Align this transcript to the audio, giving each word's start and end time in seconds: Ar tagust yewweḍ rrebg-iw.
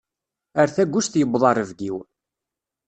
Ar 0.61 0.67
tagust 0.75 1.13
yewweḍ 1.19 1.43
rrebg-iw. 1.51 1.97